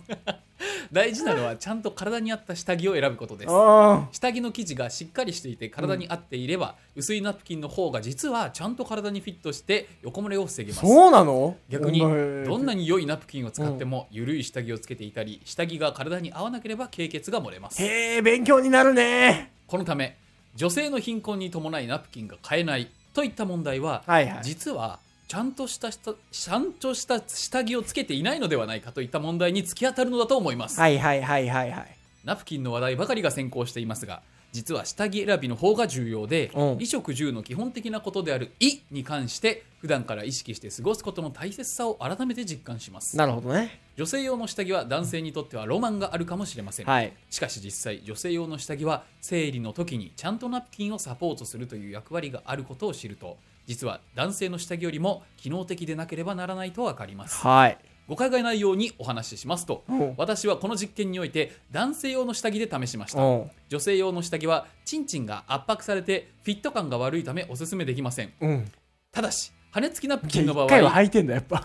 [0.91, 3.49] 大事なのはちゃんと体に合った下着を選ぶことです。
[3.51, 10.87] あ下着の生地がしっかりしていて体に合っていれば、薄いナプキンの方が実はちゃんと体にフィットして横漏れを防げあ、ます。
[10.87, 11.55] そうなの？
[11.69, 17.81] 逆にどんなに良いナプキンを使っても緩い下着をつけていたり下着が体に合わなければ経血が漏れます。
[17.81, 19.51] へえ、勉強になるね。
[19.67, 20.17] このため
[20.55, 24.43] 女性の貧困に伴いナプキンが買えないといった問題は、はいはい。
[24.43, 31.97] 実はちゃんとした下ちゃんとした下着をつけていないのではないかといった問題に突き当たるのだと思います、はいはいはいはいはい。
[32.23, 34.21] ナプキンの話題ばかりが先行していますが
[34.53, 43.81] 実は下着選びの方が重要で、うん衣食住の基本的なことである「い」に関して普段から意識して過ごすことの大切さを改めて実感しますなるほどね。
[43.97, 47.13] 女性用の下着は男性にとってはロマンがあるかもしれません、はい。
[47.29, 57.77] しかし実際女性用の下着は生理の時にちゃんとナプキンをサポートするという役割があることを知ると実は男性の下着よりも機能的でなければならないと分かりますはい。
[58.07, 63.51] 誤解がないようにお話ししますとうん私はこの実験において男性用の下着で試しましたうん。
[63.69, 68.71] 女性用の下着はチンチンが圧迫されてフィット感が悪いためおすすめできませんうん。
[69.11, 71.63] ただし羽付きナプキンの場あ一回は合履いてんだ、やっぱ。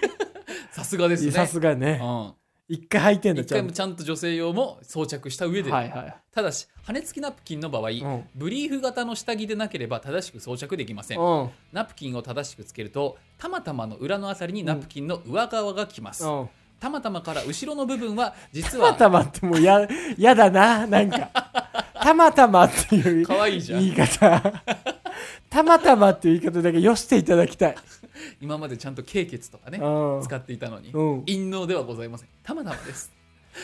[0.72, 2.00] さすがですねさすがね。
[2.02, 2.32] うん
[2.68, 6.16] 一回履いてんだ、一回もちゃんと女性用も装着した上で、はいはい。
[6.32, 11.50] ただし羽付きナプキンの場合、んブリーフ型の下着でなければ正しく装着できません、うん。
[11.72, 16.48] ナプキンを正しくつけるとたまたまの裏のあたりにナプキンの上側がきます、うん。
[16.80, 21.30] たまたまから後ろの部分は実たまはたまってもうや、 やだな、なんか。
[22.02, 24.62] たまたまっていう可愛いじゃん言い方。
[25.48, 27.74] たまたまっていう言い方だけよしていただきたい。
[28.40, 30.22] 今までちゃんと経血とかねうん。
[30.22, 31.20] 使っていたのにうん。
[31.24, 32.28] 陰謀ではございません。
[32.42, 33.12] たまたまです。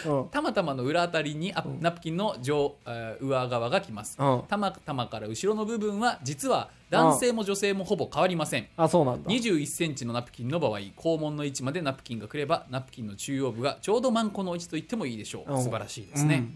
[0.06, 0.28] うん。
[0.28, 4.16] たまたまの裏あたりにナプキンの上、えー上側が来ます。
[4.18, 4.42] うん。
[4.48, 8.68] たまたまから後ろの部分は実は男性も女性もほぼ変わりません。
[8.76, 9.30] あ、そうなんだ。
[9.30, 15.52] 21センチのナプキンの場合肛門の位置までナプキンが来ればナプキンの中央部がちょうどマンコの位置と言ってもいいでしょう。
[15.52, 15.62] うん。
[15.62, 16.48] 素晴らしいですね、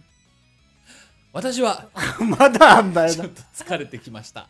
[1.33, 1.87] 私は
[2.21, 2.31] うん。
[2.31, 3.15] まだあんだよな。
[3.15, 3.29] ちょっ。
[3.29, 4.49] と疲れてきました。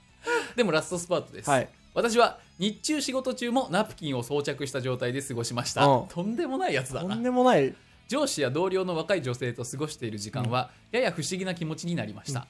[0.56, 1.68] でもラストスパートです、はい。
[1.94, 5.86] 私は日中仕事中もナプキンを装着した状態で過ごしました。
[5.86, 6.08] うん。
[6.08, 7.74] とんでもないやつだとなんでもない。
[8.06, 12.46] 上司や同僚の若い女性と過ごしている時間はやや不思議な気持ちになりました、うん。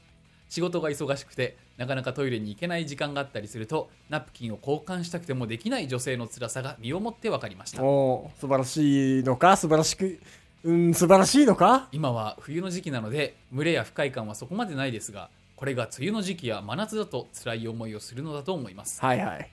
[0.48, 7.82] 仕事が忙しくてなかなかトイレに行けない時間があったりするとナプキンを交換したくてもできない女性の辛さが身をもって分かりました。
[7.82, 9.56] おー素晴らしいのか？
[9.56, 10.18] 素晴らしく、
[10.64, 11.88] うん、素晴らしいのか？
[11.92, 19.00] 今は冬の時期なので群れや不快感はそこまでないですがこれが梅雨の時期や真夏だと辛い思いをするのだと思います。
[19.00, 19.50] はいはい。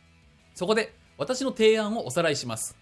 [0.61, 2.77] そこで私の提案をおさらいします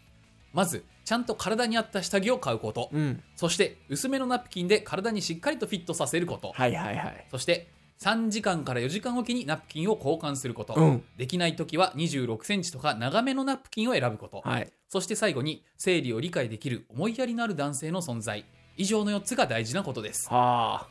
[0.51, 3.23] まずちゃんと体に合った下着を買うこと、うん。
[3.37, 7.25] そして薄めのナプキンで体にしっかりとフィットさせること、はいはいはい。
[7.31, 7.69] そして
[8.01, 14.69] 3時間から4時間おきにナプキンを交換すること、うんできない時は26センチとか長めのナプキンを選ぶこと、はい。
[14.89, 18.43] そして最後に生理を理解できる思いやりのある男性の存在
[18.75, 20.87] 以上の4つが大事なことですはあ。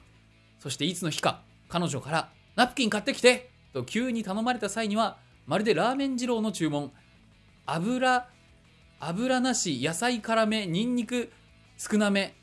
[0.59, 6.93] そしていつの日か彼女から「ナプキン買ってきて!」と急に頼まれた際にはまるでラーメン二郎の注文。
[7.65, 8.29] 油
[9.01, 11.33] 油なし野菜辛めニンニク
[11.79, 12.35] 少なめ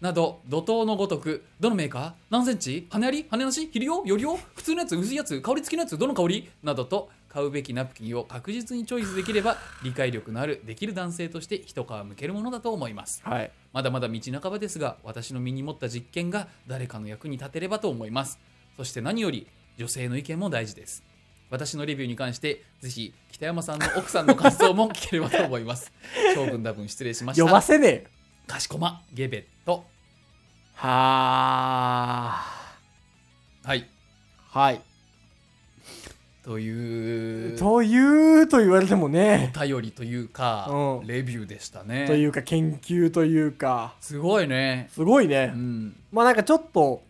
[0.00, 1.44] など怒涛のごとく。
[1.58, 2.12] どのメーカー？
[2.30, 2.86] 何センチ？
[2.88, 3.26] 羽あり？
[3.28, 3.62] 羽なし？
[3.62, 4.16] 肥料よ？
[4.16, 4.38] りよ？
[4.54, 6.48] 普通のやつ薄いやつ香り付きのやつどの香り？
[6.62, 13.22] などと買うべきナプキンを確実にチョイスできれば理解力のあるできる男性として一皮むけるものだと思います。
[13.24, 13.50] はい。
[13.72, 18.38] まだまだ道半ばですが私の身に持った実験が誰かの役に立てればと思います。
[18.76, 21.02] そして何より女性の意見も大事です
[21.50, 25.92] 私のレビューに関してぜひ北山さんの奥さんの感想も聞ければと思います
[26.34, 28.00] 長文多分失礼しまし呼ばたせねえよ。
[28.46, 29.84] かしこまゲベット
[30.74, 32.42] は
[33.64, 33.68] あ。
[33.68, 33.86] はい
[34.48, 34.80] はい。
[36.42, 39.52] というというと言われてもね。
[39.54, 43.94] お便りというか、うんレビューでしたねというか研究というか。
[44.00, 45.46] すごいねすごいうね。
[45.48, 47.02] んまあなんかちょっと、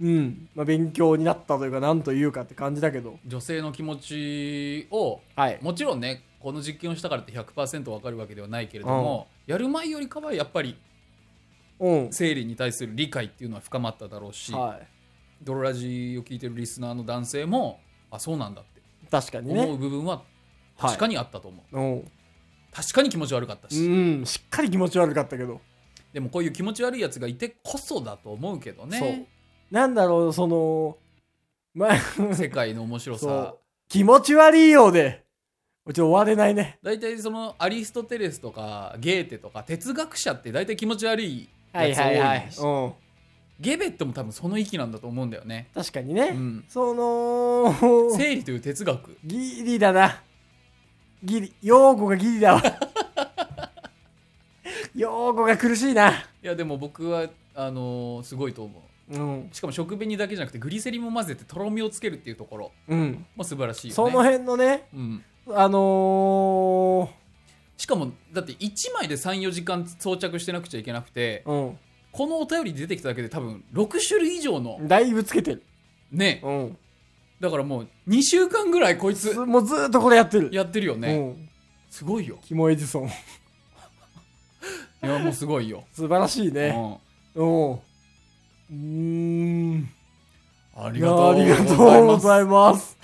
[0.00, 0.48] うん。
[0.54, 3.18] まあ勉強になったというか、なんというかって感じだけど。
[3.26, 5.58] 女性の気持ちをはい。
[5.60, 10.76] もちろんねこの実験をしたからって100%わかるわけではないけれども、やる前よりかはやっぱり
[11.80, 12.08] うん。
[12.12, 14.86] 生理に対する理解っていうのは深まっただろうし、はい。
[15.42, 17.80] ドロラジを聞いてるリスナーの男性も
[18.10, 18.80] あそうなんだって
[19.10, 19.78] 確かに思うね。
[19.78, 20.22] 部分は
[20.78, 22.12] 確かにあったと思う、うん。
[22.72, 24.26] 確かに気持ち悪かったし、うん。
[24.26, 25.60] しっかり気持ち悪かったけど。
[26.12, 29.28] でもこういう気持ち悪いやつがいてこそだと思うけどね。
[29.70, 30.96] なんだろう、その、
[31.74, 33.58] まあ、世界の面白そさう。
[33.88, 35.24] 気持ち悪いようで、
[35.86, 36.78] ちょっと終われないね。
[36.82, 42.52] 大体そのアリストテレスとかゲーテとか哲学者って大体気持ち悪いはいやつ多いはいはい。
[42.52, 42.92] しうん。
[43.60, 46.28] ゲベットも多分その域なんだと思うんだよね、確かにね。
[46.28, 47.74] うん、その、
[48.16, 50.22] 生理という哲学ギリだな。
[51.24, 51.52] ギリ。
[51.62, 52.62] 用語がギリだわ。
[54.94, 56.10] 用語が苦しいな。
[56.10, 59.48] いやでも僕はあのーすごいと思ううん。
[59.52, 63.26] しかも食紅だけじゃなくてグリセリンも混ぜてとろみをつけるっていうところうん。
[63.36, 67.10] も素晴らしいよねその辺のね、うん、あの
[67.76, 71.74] しかもだって1枚で34時間装着してなくちゃいけなくてー、
[72.12, 74.88] このお便り出てきただけで多分6種類以上のうん。
[74.88, 75.62] だいぶつけてる。
[76.10, 76.76] ねうん。
[77.40, 80.50] だからもう2週間ぐらいこいつずもうずーっとこれやってる。
[80.52, 81.48] やってるよね、うん。
[81.88, 83.08] すごいよキモエジソン。
[85.00, 86.98] いやもうすごいよ、素晴らしいね。
[87.36, 87.78] うんうん。
[88.70, 89.88] うーん。
[90.74, 92.96] あありがとうありがとうございます。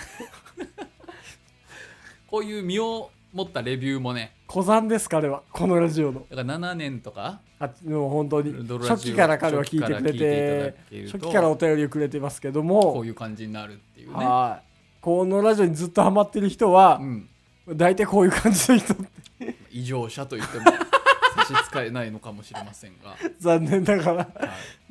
[2.31, 4.33] こういう身を持ったレビューもね。
[4.46, 5.42] 小山です、彼は。
[5.50, 6.27] このラジオの。
[6.31, 7.40] だから7年とか。
[7.59, 8.53] あもう本当に。
[8.87, 14.24] 初期から彼は聞いてくれて初期からお便りをくれてますけどこもういう感じになるっていうね。
[14.24, 14.66] はい。
[15.00, 17.29] このラジオにずっとハマってる人はうん、
[17.68, 19.57] 大体こういう感じの人って。
[19.70, 20.64] 異常者と言っても
[21.44, 24.22] 差し支えないのかもしれませんが、は 残念ながら。
[24.22, 24.26] い、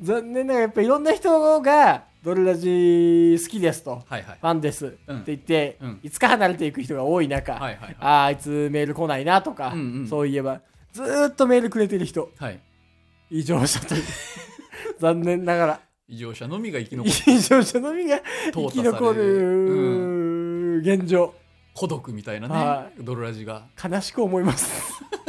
[0.00, 4.02] 残念ながらやっぱいろんな人がドルラジ好きですと。
[4.08, 4.38] はいはい。
[4.40, 5.24] ファンですってうん。
[5.24, 6.00] 言って、うん。
[6.02, 7.96] いつか離れていく人が多い中、はいはいはい。
[8.00, 10.60] あああいつメール来ないなとか、うんうんそういえば
[10.92, 12.60] ずーっとメールくれてる人はい。
[13.30, 14.02] 異常者という。
[15.00, 15.80] 残念ながら。
[16.06, 17.32] 異常者のみが生き残る。
[17.32, 18.20] 異常者のみが
[18.52, 21.34] 生き残る、うん、る現状、
[21.74, 23.66] 孤独みたいなね、はドロラジが。
[23.82, 25.02] 悲しく思います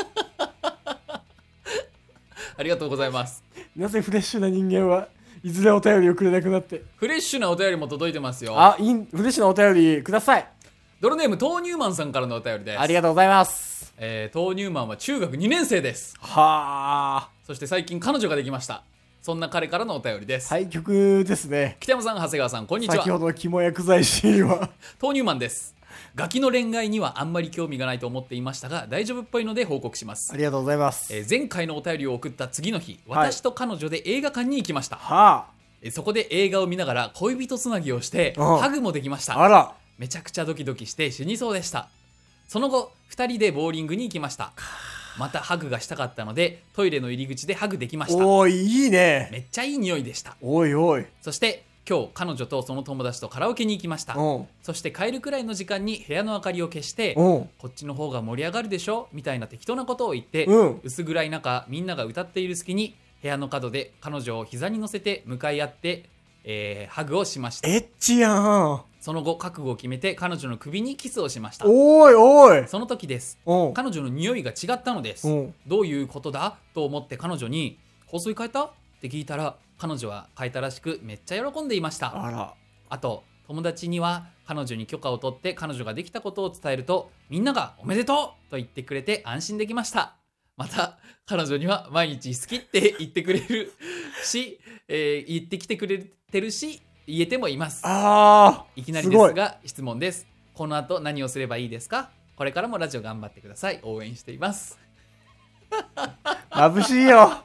[2.58, 3.44] ありがとうございます
[3.76, 5.08] なぜフレッシュな人間は
[5.44, 6.82] いずれお便りをくれなくなって？
[6.96, 10.48] フレッシュなお便りも届いてますよあ、いい、フレッシュなお便りください。
[11.02, 13.94] ドルネーム豆乳マンさんからのお便りですありがとうございます。
[13.98, 17.30] えー、豆乳マンは中学2年生ですはあ。
[17.46, 18.84] そして最近彼女ができました
[19.22, 21.78] そんな彼からのお便りです、対局ですね。
[21.80, 24.70] 北山さん長谷川さんこんにちは先ほどの肝薬剤師は。
[25.02, 25.75] 豆乳マンです
[26.16, 31.14] ガキの恋愛にはあんまり興味がないと思っていましたが大丈夫っぽいので報告しますありがとうございます。
[31.14, 35.46] えー前回のお便りを送った次の日はい私と彼女で映画館に行きました、は
[35.82, 39.34] えーそこで映画を見ながら恋人つなぎをしてうんハグもできましあ。
[39.36, 39.74] たあら。
[39.98, 41.88] めちゃくちゃドキドキして死にそうでした
[42.48, 44.52] その後2人でボーリングに行きました
[45.18, 49.30] またハグがしたかったのでトイレの入り口でハグできましたおいいね。
[49.32, 51.06] めっちゃいい匂いでしたおいおい。
[51.22, 54.48] そして今日彼女とその友達とカラオケに行きましたうん。
[54.64, 57.50] そして帰るくらいの時間に部屋の明かりを消してうん。
[57.60, 59.08] こっちの方が盛り上がるでしょ？
[59.14, 66.06] みたいな適当なことを言って、うん薄暗い中みんなが歌っている隙に部屋の角で彼女を膝に乗せて向かい合って、
[66.44, 68.82] えーハグをしましたエッチやん。
[69.00, 72.68] その後覚悟を決めて彼女の首にキスをしましたおいおい。
[72.68, 73.74] その時ですうん。
[73.76, 76.58] 彼女の匂いが違ったのです、うんどういうことだ？
[76.74, 77.78] と思って彼女に
[78.10, 78.72] 「香水変えた?」っ
[79.02, 82.54] て聞いたら彼女は変えたらしくめっちゃ喜んでいましたあら。
[82.90, 90.16] あと友達には彼女に許可を取って彼女ができたことを伝えるとみんなが「おめでとう!」と言ってくれて安心できました
[90.58, 93.74] また彼女には毎日好きって言ってくれる
[94.24, 102.10] し、 えー言ってきてくれてるし言えてもいますあいきなりですが質問ですこの後何をすればいいですか？
[102.38, 104.80] これからもラジオ頑張ってください応援しています
[106.50, 106.70] あ。
[106.72, 107.44] 眩しいよ。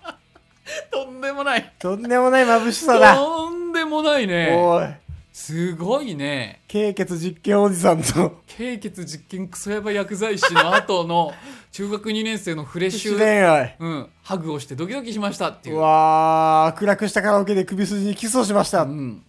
[0.93, 3.17] とんでもないとんでもない眩しさだ。
[3.17, 5.11] とんでもないねおい。
[5.33, 11.33] すごいね経血実験おじさんと、経血実験クソヤバ薬剤師の後の
[11.73, 13.77] 中学2年生のフレッシ自ュ、恋愛。
[13.79, 15.79] うん、ハグをしてドキドキしましたっていうう。
[15.79, 18.89] わー、暗くしたカラオケで首筋にキスをしましたう。
[18.89, 19.25] ん、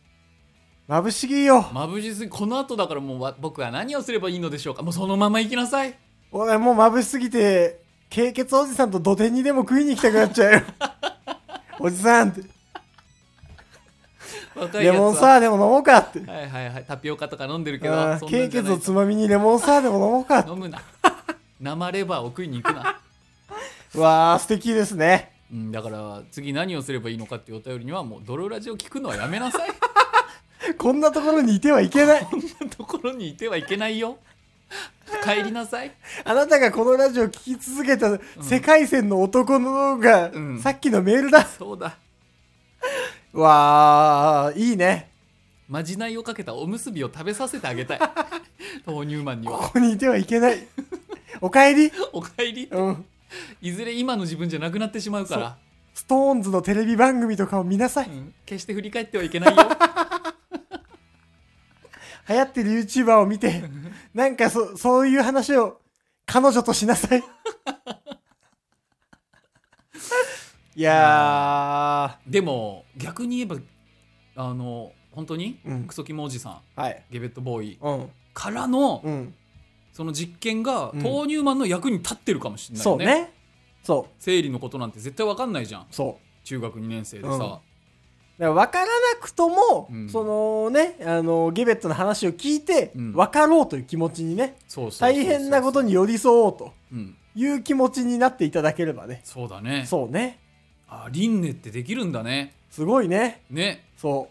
[0.89, 1.61] 眩しぎよ。
[1.61, 5.97] 眩しすぎこの後だからもうわ僕は何をすればいいのでしょうかもうそのまま行きなさい
[6.31, 10.61] 俺もう眩しすぎて、経血おじさんと土手にでも食いに行きたくなっちゃうよ。
[11.81, 12.41] おじさんって、
[14.55, 16.19] 若いやつはレモンサワーでも飲もうかって。
[16.19, 20.45] はいはいはいタピオカとか飲んでるけあどー経そんなんじゃない血をつまみにレモンサワーでも飲もうか。
[20.47, 20.81] 飲むな
[21.59, 22.99] 生レバーを食いに行くな、
[23.93, 25.31] うわー、素敵ですね。
[25.51, 29.69] うん、だから次何をすればいいのかっていうお便りにはもう泥ラジオ聞くのはやめなさい
[30.77, 32.25] こんなところにいてはいけない。
[32.29, 34.17] こんなところにいてはいけないよ
[35.23, 35.91] 帰りなさい
[36.23, 41.45] あなたがこのラジオを聞き続けた世界線の男のが、うんさっきのメールだ。
[41.45, 41.97] そうだ
[43.33, 45.09] うわー、いいね。
[45.67, 47.99] まじないをかけたおむすびを食べさせてあげたい
[48.85, 50.67] 豆乳マンにはここにいてはいけない。
[51.39, 51.91] おかえり？
[52.11, 53.05] おかえりうん。
[53.61, 55.57] いずれ今の自分じゃなくなってしまうから、
[55.93, 58.07] ストーンズのテレビ番組とかを見なさい。
[58.07, 59.63] うん、決して振り返ってはいけないよ
[62.29, 63.63] 流行ってる YouTuber を見て、
[64.13, 65.79] なんかそ、そういう話を
[66.25, 67.23] 彼女としなさい。
[70.73, 73.57] いやでも逆に言えば
[74.37, 76.81] あの本当に、うんクソキモおじさんー。
[76.83, 77.03] はい。
[77.11, 78.09] ゲベットボーイうん。
[78.33, 79.35] からの、うん。
[79.91, 83.33] その実験がうん豆乳マンの役に立ってるかもしれないよね,、そうね。
[83.83, 84.13] そう。
[84.19, 86.45] 生理のことなんて絶対わかんないじゃんそう。
[86.45, 87.59] 中学2年生でうんさ、だ
[88.41, 90.09] から分からなくとも、うん。
[90.09, 93.13] そのね、あの、ゲベットの話を聞いて、うん。
[93.13, 97.15] 分かろうという気持ちにね、そうそうそうそう大変なことに寄り添おうとうん。
[97.35, 99.21] いう気持ちになっていただければね。
[99.23, 99.85] そうだね。
[99.85, 100.39] そうね。
[100.89, 102.53] あ輪廻ってできるんだね。
[102.69, 103.43] すごいね。
[103.49, 103.85] ね。
[103.97, 104.29] そ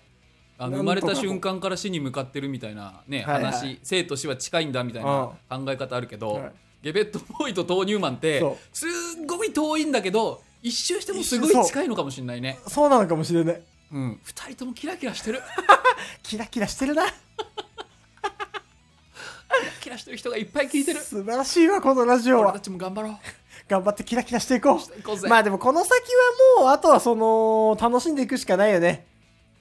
[0.58, 3.52] あの生まれた瞬間から死に向かってるみたいなね、はいはい。
[3.52, 6.52] 話生と死は近いんだみたいな考え方あるけど、はい。
[6.82, 8.76] ゲベットボーイと豆乳マンってそう。
[8.76, 12.58] すっごい遠いんだけど一周してもすごい近いのかもしれないね。
[12.66, 12.70] う。
[12.70, 13.62] そうなのかもしれない。
[13.92, 15.42] うん二人ともキラキラしてる
[16.22, 17.04] キラキラしてるな。
[17.06, 17.10] キ
[19.66, 22.60] ラキラしてる人がいっぱい聞いてる素晴らしいわ、このラジオは俺た。
[22.60, 23.16] ちも頑張ろう
[23.68, 24.92] 頑張ってキラキラしていこうぜ
[25.26, 25.28] う。
[25.28, 25.92] まあでもこの先
[26.58, 29.06] はもう、あとはその、楽しんでいくしかないよね。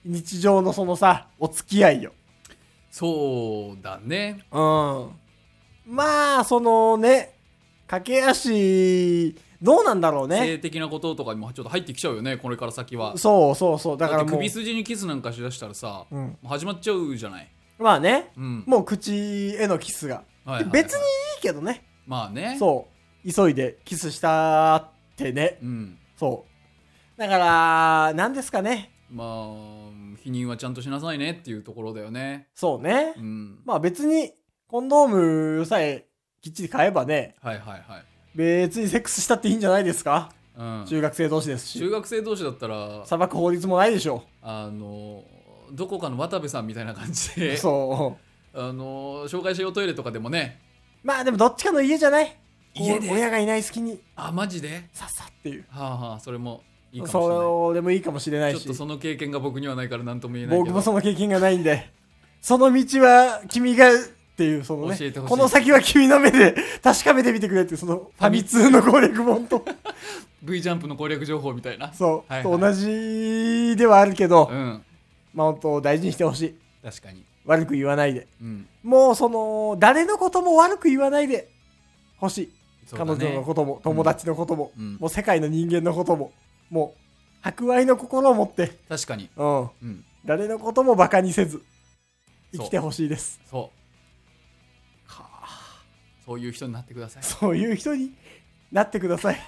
[0.05, 2.13] 日常のそのさ、お付き合いよ。
[2.91, 5.11] そうだねうん。
[5.85, 7.35] まあ、そのね、
[7.87, 10.37] 駆け足、どうなんだろうね。
[10.37, 13.97] 性的なこととかにもちょっと入ってきちゃうよねこれから先はそうそうそう。
[13.97, 14.31] だからもう。
[14.37, 20.15] 首筋にキスなんかしだしたらさ、うん始まっちゃうじゃない、まあね、うんもう口へのキスが。
[20.15, 21.03] はいはいはい別にい
[21.39, 21.85] いけどね。
[22.07, 22.87] まあねそ
[23.25, 23.31] う。
[23.31, 25.59] 急いでキスしたってね。
[25.61, 26.45] うんそ
[27.17, 27.19] う。
[27.19, 28.91] だから、なんですかね。
[29.11, 29.27] まあ
[30.23, 33.13] 否認はちゃんとしなさいねっていうところだよねそうね。
[33.17, 34.33] うんまあ別に、
[34.67, 36.05] コンドームさえ
[36.41, 38.05] きっちり買えばね、はいはいはい
[38.39, 40.31] 別にセックスしたっていいんじゃないですか？
[40.57, 41.89] うん中学生同士です中し。
[41.91, 45.23] 学生同士だったら裁く法律もないでしょあの
[45.73, 47.39] どこかの渡部さんみたいな感じう。
[47.39, 48.17] でそ
[48.53, 48.59] う。
[48.59, 50.61] あの紹介しようトイレとかでもね
[51.03, 52.35] まあでもどっちかの家じゃない？
[52.73, 53.09] 家で？
[53.09, 54.87] お親がいない隙に、あマジで？
[54.93, 55.65] さっさっていう。
[55.69, 57.37] はあはあそれもいいかもしれない
[57.75, 58.73] そもいいかもしれないしちょっと。
[58.73, 61.89] その経験が僕にはないから何とも言えないけど僕もその経験がないんで、
[62.41, 63.89] その道は君が
[64.39, 69.65] っていう、そのねこの先は君の目で 確かめてみてくれっていう、そのファミ通の攻略本と、
[70.41, 71.91] V ジャンプの攻略情報みたいな。
[71.91, 72.43] そう、はいはい。
[72.43, 74.81] と同じではあるけど、うん。
[75.33, 76.55] まあ本当大事にしてほしい。
[76.81, 77.25] 確かに。
[77.45, 78.27] 悪く言わないで。
[78.41, 78.65] うん。
[78.81, 81.49] もうその、誰のことも悪く言わないで
[82.17, 82.45] ほしい。
[82.45, 82.51] ね。
[82.93, 84.95] 女のことも、友達のことも、うん。
[85.01, 86.31] もう世界の人間のことも、
[86.69, 86.99] もう、
[87.41, 89.29] 博愛の心を持って、確かに。
[89.35, 90.05] うん、うん。
[90.23, 91.61] 誰のこともバカにせず、
[92.53, 93.41] 生きてほしいです。
[93.51, 93.61] そう。
[93.61, 93.78] はあ
[96.29, 98.11] そういう人になってくださいそういう人に
[98.71, 99.37] なってください。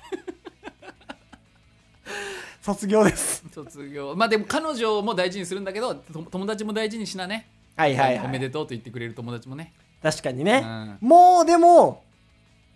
[2.60, 3.46] 卒業です。
[3.54, 8.26] 卒業まあでも彼女も大事にするんだけどと友達も大事にしなねはいはいはい。
[8.26, 10.64] おめでとうと言ってくれる友達もね確かにね。
[10.64, 10.68] う
[11.06, 12.04] んもうでも、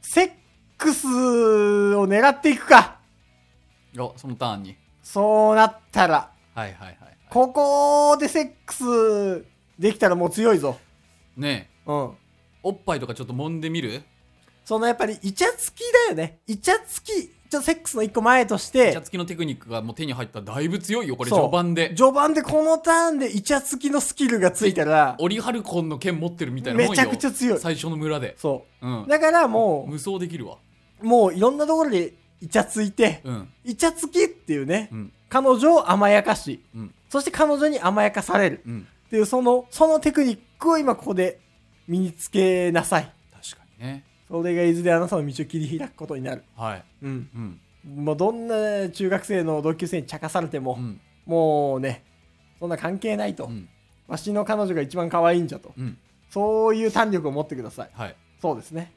[0.04, 0.32] セッ
[0.78, 1.08] クス
[1.96, 3.00] を狙っていくか。
[3.98, 6.32] おそのターンにそうなったら。
[6.54, 6.98] はいはいはい
[7.32, 9.44] ここでセックス
[9.80, 10.78] できたらもう強いぞ。
[11.36, 12.12] ねえうん。
[12.66, 14.02] おっぱいとかちょっと揉んでみる？
[14.66, 16.40] そのやっぱりイチャつきだよね。
[16.48, 17.12] イチャつき、
[17.52, 21.40] ちょセックスの一個前としイチてャ、つきのテクニックがもう手に入ったらだいぶ強いよこれそう。
[21.42, 21.94] 序盤で。
[21.96, 26.90] 序盤でこのターンでイチャつきのスキルがついたら、オリハルコンの剣持ってるみたいなもんよ。
[26.90, 27.60] めちゃくちゃ強い。
[27.60, 28.34] 最初の村で。
[28.40, 28.88] そう。
[28.88, 29.04] ん。
[29.04, 29.08] う。
[29.08, 30.58] だからも無双できるわ。
[31.04, 33.50] う、もういろんなところでイチャついて、うん。
[33.64, 35.14] イチャつきっていうね、うん。
[35.30, 36.94] 彼女を甘やかし、うん。
[37.10, 38.62] そして彼女に甘やかされる。
[38.66, 38.88] うん。
[39.06, 41.40] っていうその、そのテクニックを今ここで
[41.88, 43.12] 身につけなさい。
[43.34, 46.44] 確かにねそれがいずれあなたの道を切り開くことになる。
[46.56, 47.30] はいうん。
[47.36, 47.60] うん
[48.04, 52.04] もうどんな中学生の同級生に茶化されても、うんもうね、
[52.60, 53.46] そんな関係ないと。
[53.46, 53.70] うん
[54.08, 55.74] わしの彼女が一番可愛いんじゃと。
[55.78, 55.98] うん
[56.30, 57.90] そういう胆力を持ってください。
[57.94, 58.92] はいそうですね。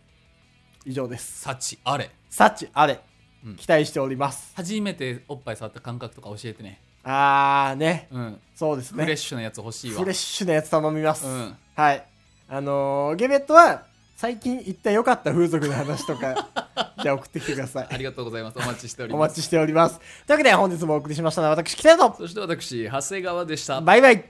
[0.85, 1.43] 以上です。
[1.43, 3.01] 幸あれ幸あれ。
[3.45, 4.53] うん期待しております。
[4.57, 8.09] 初めておっぱい触った感覚とか教えてねあーね。
[8.11, 9.05] うんそうですね。
[9.05, 11.27] フレッシュなやつ欲しいわフレッシュなやつ頼みます。
[11.27, 12.07] うんはい。
[12.51, 13.83] あのーゲベットは、
[14.17, 16.49] 最近行った良かった風俗の話とか、
[17.03, 17.89] じゃあ送ってきてください。
[17.91, 18.59] ありがとうございます。
[18.59, 19.19] お待ちしております。
[19.19, 19.99] お待ちしております。
[19.99, 23.81] というわけで本日もお送りしましたのは私、北野と、そして私長谷川でした。
[23.81, 24.25] バイバイ